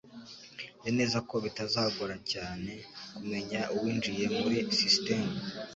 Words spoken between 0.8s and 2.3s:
neza ko bitazagora